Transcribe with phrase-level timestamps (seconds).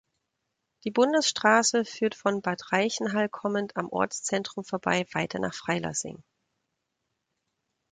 [0.83, 6.23] Die Bundesstraße führt von Bad Reichenhall kommend am Ortszentrum vorbei weiter nach Freilassing.